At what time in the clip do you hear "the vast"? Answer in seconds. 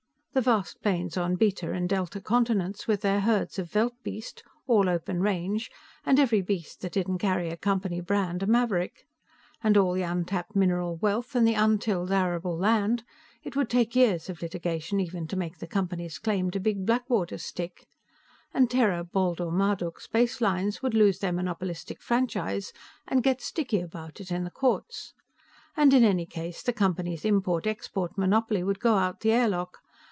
0.33-0.81